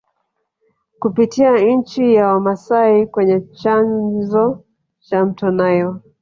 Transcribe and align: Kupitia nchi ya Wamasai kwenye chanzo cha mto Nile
Kupitia 0.99 1.57
nchi 1.61 2.13
ya 2.13 2.27
Wamasai 2.27 3.07
kwenye 3.07 3.41
chanzo 3.41 4.63
cha 4.99 5.25
mto 5.25 5.51
Nile 5.51 5.93